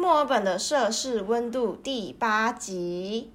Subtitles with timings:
[0.00, 3.30] 墨尔本的摄氏温度第八集。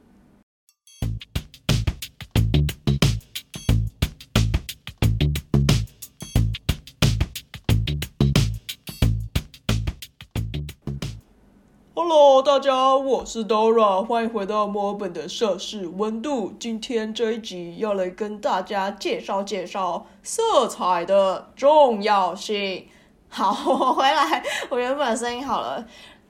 [11.93, 16.55] Hello，大家，我是 Dora，欢迎回到墨尔本的摄氏温度。
[16.59, 22.87] 今天这一集要来跟大家介绍介绍色彩的重要性。
[23.29, 25.85] 好，我回来，我原本声音好了。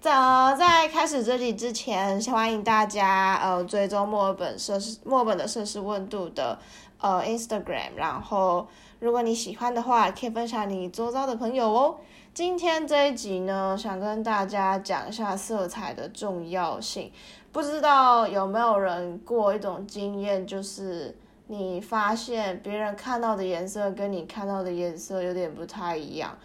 [0.05, 6.59] 在在开始这里之前，欢迎大家呃追踪墨尔本摄氏墨尔本的摄氏温度的
[7.01, 8.67] 呃 Instagram，然后
[8.99, 11.95] 如果你喜欢的话，可以分享你周遭的朋友哦。
[12.35, 17.11] 今天这一集呢，想跟大家讲一下色彩的重要性。
[17.51, 26.37] 不知道有没有人过一种经验，就是你发现别人看到的颜色跟你看到的颜色有点不太一样。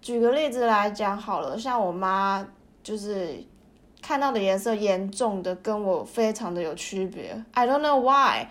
[0.00, 2.46] 举个例子来讲好了，像我妈
[2.88, 3.44] 就是
[4.00, 7.44] 看到的颜色严重的跟我非常的有区别。
[7.52, 8.46] I don't know why，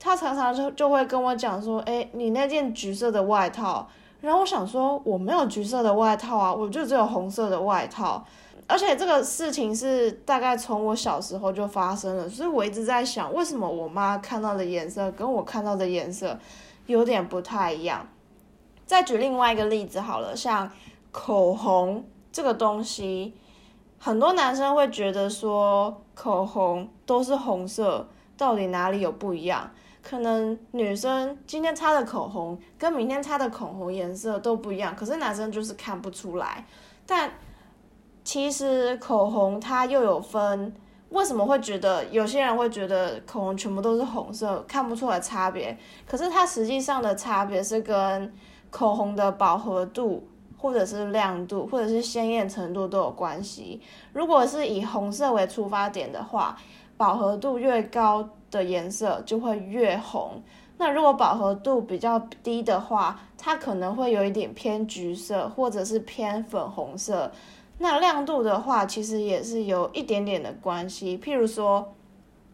[0.00, 3.88] 他常常就就会跟我讲说，哎，你那件橘色的外套。
[4.20, 8.26] 然后我想说，我没有橘色的外套啊，我就只有红色的外套。
[8.66, 16.36] 而且这个事情是大概从我小时候就发生了，所以我一直在想，为什么我妈看到的颜色跟我看到的颜色
[16.86, 18.04] 有点不太一样。
[18.84, 20.68] 再举另外一个例子好了，像
[21.12, 23.34] 口红这个东西，
[23.98, 29.70] 很多男生会觉得说口红都是红色，到底哪里有不一样？
[30.02, 36.64] 可能女生今天擦的口红跟明天擦的口红颜色都不一样，可是男生就是看不出来。
[37.04, 37.32] 但
[38.22, 40.72] 其实口红它又有分，
[41.08, 45.76] 为什么会觉得有些人会觉得口红全部都是红色，看不出来差别？
[46.06, 48.32] 可是它实际上的差别是跟
[48.70, 53.80] 口红的饱和度，或者是亮度，或者是鲜艳程度都有关系。
[54.12, 56.56] 如果是以红色为出发点的话，
[56.96, 58.28] 饱和度越高。
[58.48, 60.40] 的颜色就会越红。
[60.78, 67.32] 那如果饱和度比较低的话，它可能会有一点偏橘色，或者是偏粉红色。
[67.78, 71.18] 那亮度的话，其实也是有一点点的关系。
[71.18, 71.92] 譬如说，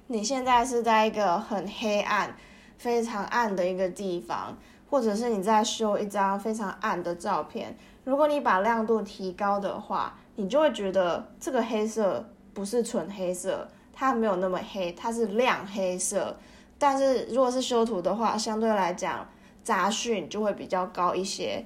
[0.07, 2.35] 你现在是在一个很黑暗、
[2.79, 4.57] 非常暗的一个地方，
[4.89, 13.69] 或者是你在修一张非常暗的照片，如果你把亮度提高的话，你就会觉得这个黑色不是纯黑色。
[13.93, 16.37] 它没有那么黑，它是亮黑色。
[16.79, 19.29] 但是如果是修图的话，相对来讲
[19.63, 21.65] 杂讯就会比较高一些。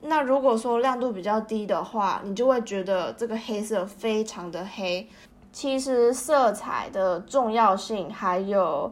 [0.00, 5.06] 那如果说亮度比较低的话，你就会觉得这个黑色非常的黑。
[5.52, 8.90] 其实色彩的重要性，还有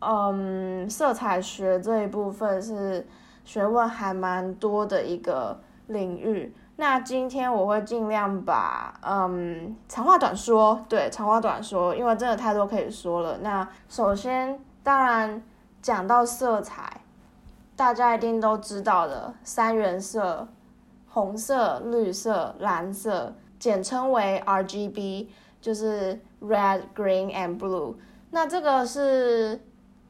[0.00, 3.06] 嗯，色彩学这一部分是
[3.44, 6.54] 学问还蛮多的一个领域。
[6.78, 13.38] 那今天我会尽量把嗯长话短说，对长话短说，因为真的太多可以说了。
[13.38, 15.42] 那首先，当然
[15.80, 17.00] 讲到色彩，
[17.74, 20.46] 大家一定都知道的三原色：
[21.08, 25.30] 红色、绿色、蓝色，简称为 R G B，
[25.62, 27.94] 就是 Red、Green and Blue。
[28.30, 29.64] 那这个是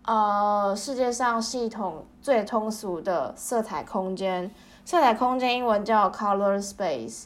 [0.05, 4.51] 呃世界上系统最通俗的色彩空间。
[4.87, 7.25] 色彩空间英文叫 color space，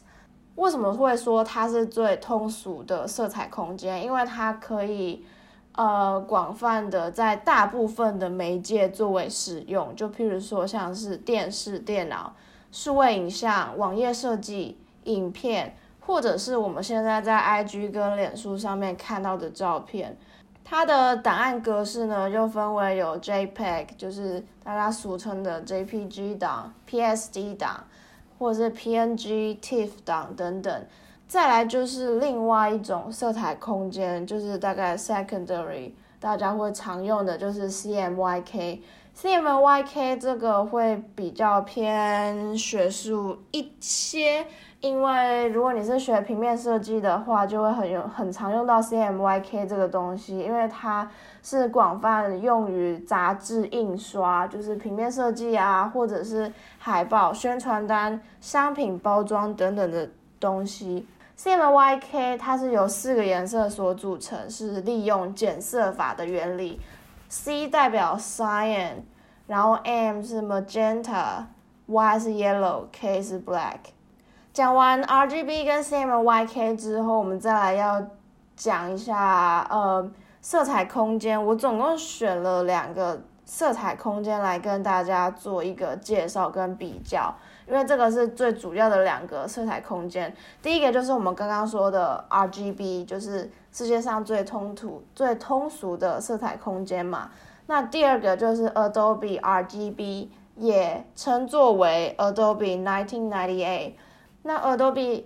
[0.55, 4.03] 为什么会说它是最通俗的色彩空间？
[4.03, 5.23] 因为它可以
[5.73, 12.35] 呃广泛的在大部分的媒介作为使用，就譬如说像是电视、电脑、
[12.73, 20.17] 数位影像、网页设计、影片，或者是我们现在在 IG 跟脸书上面看到的照片。
[20.71, 27.83] 它的档案格式呢，又分为有 JPEG，就是大家俗称的 JPG 档、PSD 档，
[28.39, 30.87] 或者是 PNG、TIFF 档等等。
[31.27, 38.79] 再来就是另外一种色彩空间，就是大概 secondary，大家会常用的就是 CMYK。
[39.21, 44.47] CMYK 这个会比较偏学术一些。
[44.81, 51.07] 因为如果你是学平面设计的话，就会很用很常用到 CMYK 这个东西，因为它
[51.43, 60.09] 是广泛用于杂志印刷，就是平面设计啊，或者是海报、宣传单、商品包装等等的
[60.41, 61.07] 东西。
[61.37, 66.81] CMYK 它是由四个颜色所组成，是利用减色法的原理。
[67.29, 68.95] C 代表 cyan，
[69.47, 73.77] 然后 M 是 magenta，Y 是 yellow，K 是 black。
[74.53, 78.05] 讲完 R G B 跟 C M Y K 之后，我们再来要
[78.57, 80.11] 讲一下呃
[80.41, 81.43] 色彩空间。
[81.47, 87.33] 我总共选了两个色彩空间来跟大家做一个介绍跟比较，
[87.69, 90.35] 因为这个是最主要的两个色彩空间。
[90.61, 97.31] 第一个就是我们刚刚说的 RGB，就是世界上最通途、最通俗的色彩空间嘛。
[97.67, 100.27] 那第二个就是 Adobe RGB，
[100.57, 103.93] 也称作为 Adobe 1998。
[104.43, 105.25] 那 Adobe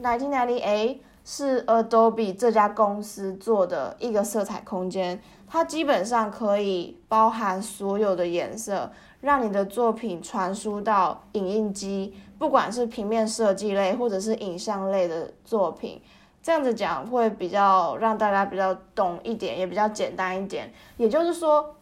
[0.00, 8.90] 1998是 Adobe 这家公司做的一个色彩空间，它基本上可以包含所有的颜色，
[9.20, 16.02] 让你的作品传输到影印机，不管是平面设计类或者是影像类的作品。
[16.42, 20.72] 这样子讲会比较让大家比较懂一点，也比较简单一点。
[20.96, 21.76] 也就是说，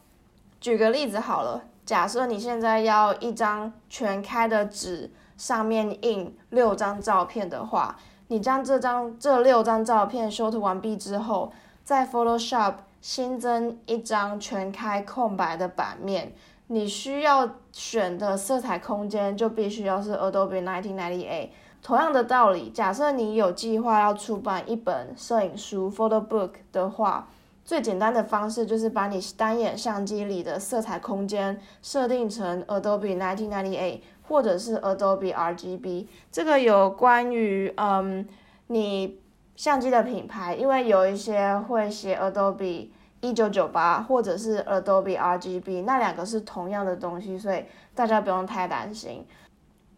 [0.60, 5.10] 举个例子好了，假设你现在要一张全开的纸。
[5.40, 7.96] 上面印六张照片的话，
[8.28, 11.50] 你将这张这六张照片修图完毕之后，
[11.82, 16.34] 在 Photoshop 新增一张全开空白的版面，
[16.66, 21.48] 你需要选的色彩空间就必须要是 Adobe 1998。
[21.82, 27.28] 同样的道理，假设你有计划要出版一本摄影书 Photo Book 的话，
[27.64, 34.00] 最简单的方式就是把你单眼相机里的色彩空间设定成 Adobe 1998。
[34.30, 38.24] 或者是 Adobe RGB，这个有关于嗯
[38.68, 39.20] 你
[39.56, 42.90] 相机的品牌，因为有一些会写 Adobe
[43.20, 49.26] 一九九八或者是 Adobe RGB，那两个是同样的东西，所以大家不用太担心。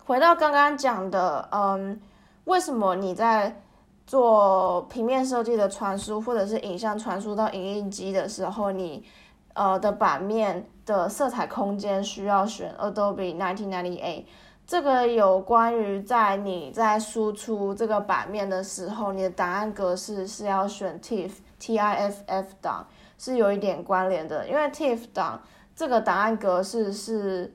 [0.06, 2.00] 回到刚刚讲的，嗯，
[2.44, 3.60] 为什么你在
[4.06, 9.04] 做平面设计的传输或者是影像传输到影印机的时候，你
[9.54, 10.66] 呃的版面？
[10.84, 14.24] 的色彩空间需要选 Adobe 1998，
[14.66, 22.84] 这个有关于在你在输出这个版面的时候，你的档案格式是要选 TIFF T I F F 档，
[23.16, 25.40] 是有一点关联的，因为 TIFF 档
[25.76, 27.54] 这个档案格式是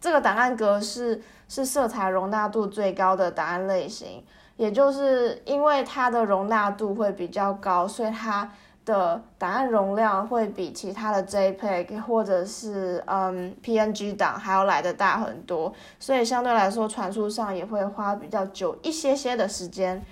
[0.00, 4.24] 这个档案格式是色彩容纳度最高的档案类型，
[4.56, 8.50] 也就是因为它的容纳度会比较高，所以它。
[8.84, 20.02] 的档案容量会比其他的 JPEG 或者是嗯 PNG 档还要来的大很多，所以相对来说传输上也会花比较久一些些的时间。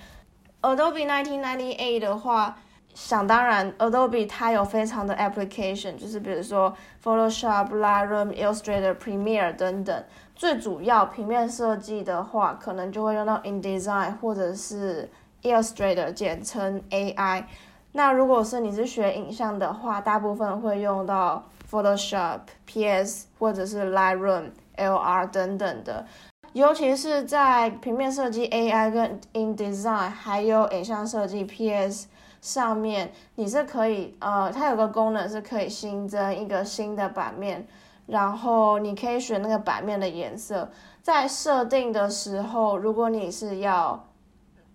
[0.63, 2.57] Adobe 1998的话，
[2.95, 10.05] 想当然，Adobe 它有非常的 application，就是比如说 Photoshop、Lightroom、Illustrator、Premiere 等等。
[10.35, 15.11] 最主要平面设计的话，可能就会用到 InDesign 或者是
[15.43, 17.45] Illustrator，简称 AI。
[17.93, 26.07] 那如果是你是学影像的话，大部分会用到 Photoshop、PS 或者是 Lightroom、LR 等等的，
[26.55, 32.09] 尤其是在平面设计 AI 跟 InDesign 还有影像设计 PS
[32.41, 37.67] 上面，你是可以呃，它有个功能是可以新增一个新的版面，
[38.07, 40.71] 然后你可以选那个版面的颜色，
[41.03, 44.03] 在设定的时候，如果你是要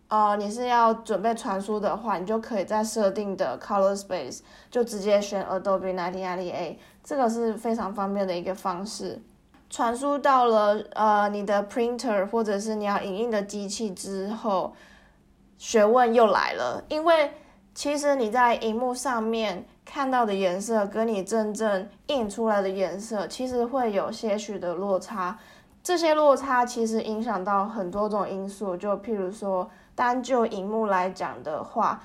[0.09, 4.39] 呃，你是要准备传输的话，你就可以在设定的 Color Space
[4.71, 9.21] 就直接选 Adobe 1998，这个是非常方便的一个方式。
[9.69, 14.73] 传输到了呃你的 Printer 或者是你要影印的机器之后，
[15.57, 17.33] 学问又来了，因为
[17.75, 25.37] 其实你在荧幕上面看到的颜色跟你真正印出来的颜色，其实会有些许的落差。
[25.87, 29.69] 这些落差其实影响到很多种因素，就譬如说。
[29.95, 32.03] 单就荧幕来讲的话，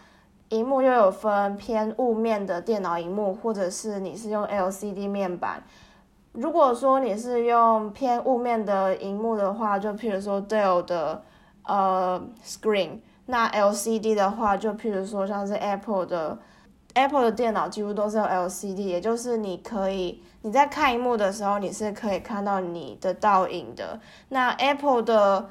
[0.50, 5.62] 荧幕又有分偏雾面的电脑荧幕，或者是你是用 LCD 面板。
[6.32, 11.22] 如果说你是用偏雾面的荧幕的话，就譬如说 Dell 的
[11.64, 16.38] 呃 Screen，那 LCD 的话，就譬如说像是 Apple 的
[16.94, 23.98] Apple 的电脑几乎都是用 LCD，也就是你可以你在看荧幕的时候，你是可以看到你的倒影的。
[24.28, 25.48] 那 Apple 的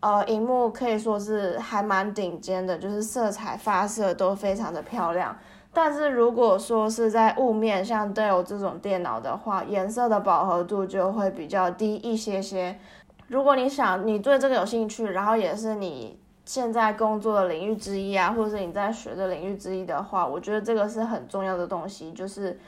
[0.00, 5.36] 呃，荧幕可以说是还蛮顶尖的，就是色彩发射都非常的漂亮。
[5.72, 12.78] 但是如果说是在雾面，像 Dell 这种电脑的话，颜色的饱和度就会比较低一些些。
[13.28, 16.18] 如果你想你对这个有兴趣，然后也是你
[16.52, 22.58] 现在工作的领域之一啊，或者是你在学的领域之一的话，我觉得这个是很重要的东西，就是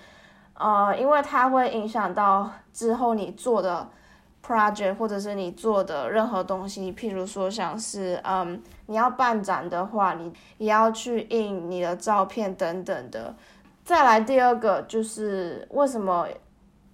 [0.55, 3.89] 呃，因为它会影响到之后你做的。
[4.45, 13.33] project 或者是你做的任何东西，譬如说像是嗯，你要办展的话，你也要去印你的照片等等的。
[13.85, 16.27] 再来第二个就是为什么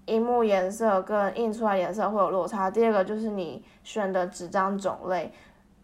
[0.04, 2.71] 荧幕颜色跟印出来颜色会有落差？
[2.71, 5.33] 第二个就是你选的纸张种类，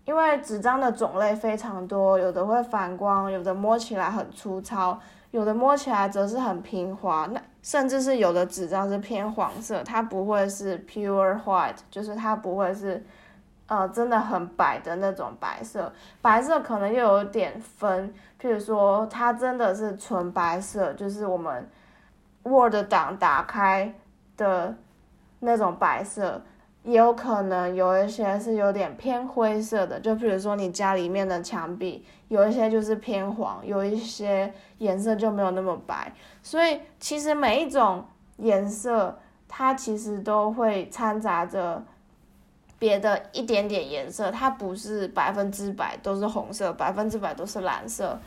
[0.05, 4.99] 因为纸张的种类非常多，有的会反光，有的摸起来很粗糙。
[5.31, 13.05] 有的摸起来则是很平滑，那甚至是有的纸张是偏黄色，它不会是 pure white，就是它不会是
[13.67, 15.93] 呃，真的很白的那种白色，
[16.23, 21.69] 白色可能又有点分，譬如说它真的是纯白色，就是我们
[22.45, 23.93] Word 档打开
[24.37, 24.77] 的
[25.41, 26.41] 那种白色，
[26.85, 36.13] 也有可能有一些是有点偏灰色的，就譬如说你家里面的墙壁，有一些就是偏黄，有一些颜色就没有那么白，
[36.43, 38.05] 所以其实每一种
[38.37, 41.83] 颜色它其实都会掺杂着。
[42.77, 48.19] 别的一点点颜色，它不是百分之百都是红色，百分之百都是蓝色。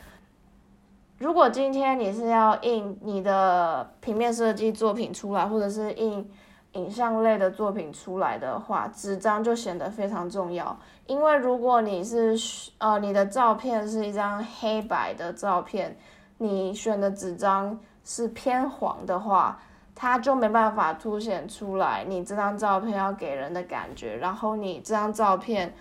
[1.19, 6.27] 如果今天你是要印你的平面设计作品出来，或者是印
[6.77, 10.77] 影像类的作品出来的话，纸张就显得非常重要。
[11.07, 12.37] 因为如果你是
[12.77, 15.97] 呃你的照片是一张黑白的照片，
[16.37, 19.59] 你选的纸张是偏黄的话。
[19.99, 25.73] 它就没办法凸显出来你这张照片要给人的感觉，然后你这张照片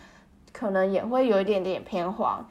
[0.55, 2.43] 可能也会有一点点偏黄。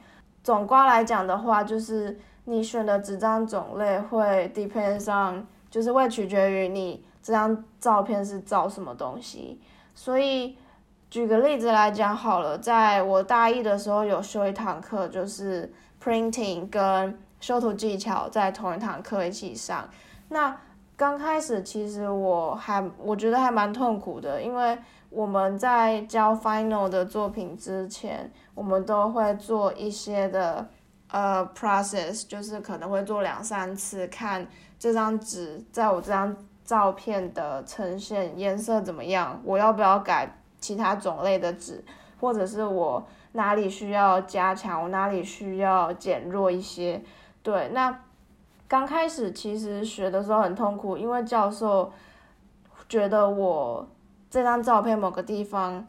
[0.44, 9.60] 总观来讲的话，就是你选的纸张种类会 depend 上，就是会取决于你这张照片是照什么东西。
[9.96, 10.56] 所以
[11.10, 19.88] 举个例子来讲好了，在我大一的时候有修一堂课，就是 printing 跟修图技巧在同一堂课一起上，
[20.28, 20.56] 那。
[20.98, 24.78] 刚开始其实我还我觉得还蛮痛苦的，因为
[25.10, 30.66] 我们在交 final 的作品之前，我们都会做一些的
[31.10, 34.46] 呃 process，就是可能会做两三次，看
[34.78, 36.34] 这张纸在我这张
[36.66, 41.82] 照片的呈现颜色怎么样，我要不要改其他种类的纸，
[42.20, 47.02] 或者是我哪里需要加强，我哪里需要减弱一些，
[47.42, 48.00] 对，那。
[48.68, 51.92] 刚开始其实学的时候很痛苦，因为教授
[52.88, 53.86] 觉得我
[54.28, 55.86] 这张照片某个地方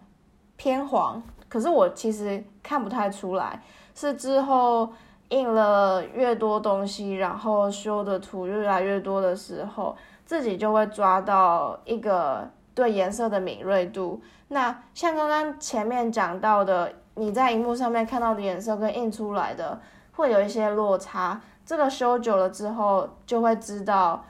[0.58, 1.20] 偏黄，
[1.50, 3.64] 可是我其实看不太出来。
[3.96, 4.88] 是之后
[5.30, 14.22] 印了越多东西，然后修的图越来越多的时候，自己就会抓到一个对颜色的敏锐度。
[14.50, 19.80] 那像刚刚前面讲到的，你在荧幕上面看到的颜色跟印出来的
[20.12, 21.40] 会有一些落差。
[21.66, 24.26] 这个修久了之后，就会知道，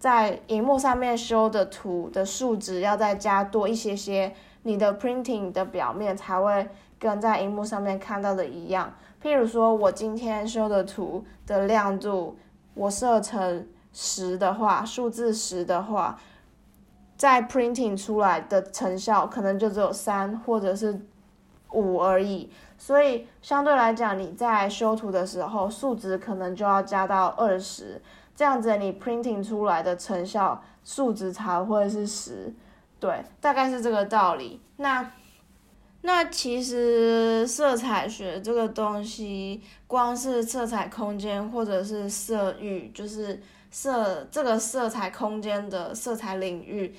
[0.00, 4.34] 在荧幕上面修的图的数值要再加多一些些，
[4.64, 8.92] 你的 printing 的表面才会跟在荧幕上面看到的一样。
[9.22, 12.36] 譬如说，我今天修的图的亮度，
[12.74, 13.66] 我设成
[13.98, 16.20] 十的话，数字十的话，
[17.16, 21.00] 在 printing 出来的成效可能就只有三或者是
[21.70, 22.50] 五而已。
[22.76, 28.02] 所以相对来讲，你在修图的时候，数值可能就要加到二十，
[28.34, 32.52] 这样子你 printing 出来的成效数值才会是十，
[33.00, 34.60] 对，大概是这个道理。
[34.76, 35.10] 那
[36.02, 43.40] 那其实色彩学这个东西，光是色彩空间或者是色域，就是
[43.76, 46.94] 色这个色彩空间的色彩领域，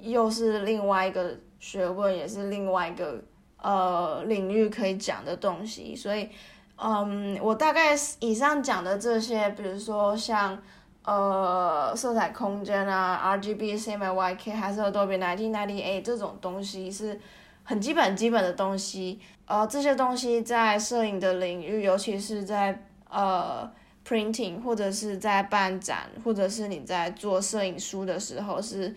[0.00, 3.22] 又是另外一个学问，也是另外一个。
[3.60, 6.28] 呃，领域可以讲的东西，所以，
[6.76, 10.56] 嗯，我大概以上讲的这些，比如说像
[11.04, 17.20] 呃色彩空间啊，RGB、CMYK 还是 Adobe 1998这种东西是
[17.64, 19.18] 很基本基本的东西。
[19.46, 23.68] 呃，这些东西在摄影的领域，尤其是在呃
[24.08, 28.94] printing 或者是在办展，或者是你在做摄影书的时候，是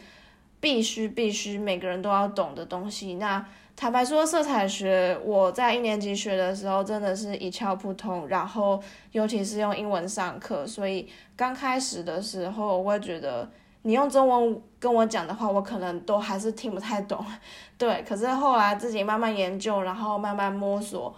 [0.61, 3.15] 必须必须每个人都要懂的东西。
[3.15, 13.49] 那坦白说，色彩学我在一年级学的时候真的是一窍不通，然后尤其是用英文上课，所以刚开始的时候我会觉得
[13.81, 17.25] 你用中文跟我讲的话，我可能都还是听不太懂。
[17.77, 21.13] 对，可是后来自己慢慢研究，然后慢慢摸索，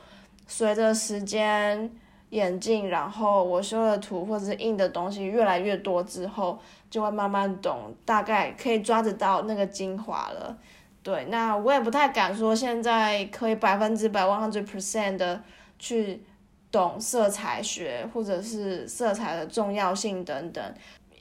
[0.47, 1.91] 随着时间
[2.33, 6.57] 眼镜，然后我修的图或者是印的东西越来越多之后，
[6.89, 10.57] 就会慢慢懂，大概可以抓得到那个精华了。
[11.03, 15.43] 对，那我也不太敢说现在可以百分之百 one hundred percent 的
[15.77, 16.23] 去
[16.71, 20.63] 懂色彩学或者是色彩的重要性等等，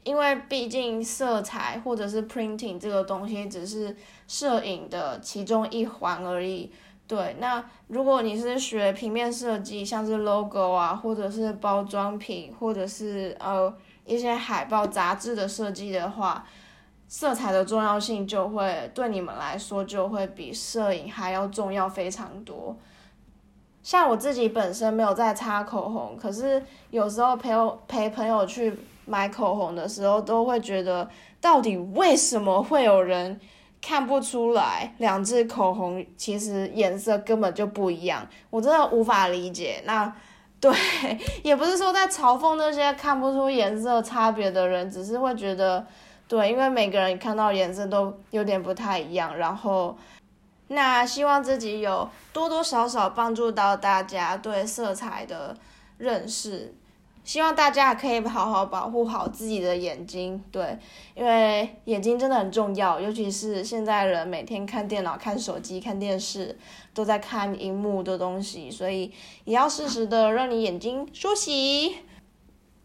[0.05, 3.95] 因为毕竟色彩或者是 printing 这个东西只是
[4.27, 6.73] 摄影的其中一环而已。
[7.13, 13.71] 对，那如果你是学平面设计，像是 logo 啊，或者是包装品，或者是呃
[14.07, 16.47] 一些海报、杂志的设计的话。
[17.07, 22.75] 色彩的重要性就会对你们来说就会比摄影还要重要非常多。
[23.83, 31.07] 像我自己本身没有在擦口红，可是有时候陪我陪朋友去买口红的时候，都会觉得
[31.39, 33.39] 到底为什么会有人
[33.83, 39.83] 看不出来两支口红其实颜色根本就不一样，我真的无法理解。
[39.85, 40.11] 那
[40.63, 40.73] 对，
[41.43, 45.85] 也不是说在嘲讽那些看不出颜色差别的人，只是会觉得，
[46.29, 49.37] 对，因为每个人看到颜色都有点不太一样。
[49.37, 49.99] 然后，
[50.69, 55.57] 那希望自己有多多少少帮助到大家对色彩的
[55.99, 56.73] 认识。
[57.25, 60.77] 希望大家可以好好保护好自己的眼睛，对，
[61.15, 66.59] 因为眼睛真的很重要，尤其是现在人每天看电脑、看手机、看电视，
[66.93, 69.13] 都在看荧幕的东西，所以
[69.45, 71.99] 也要适时的让你眼睛休息。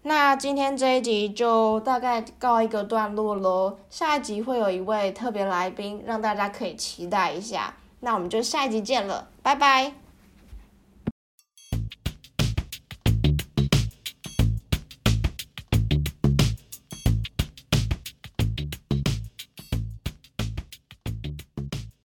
[0.03, 7.73] 那今天这一集就大概告一个段落喽，下一集会有一位特别来宾，让大家可以期待一下。
[7.99, 10.06] 那我们就下一集见了，拜拜。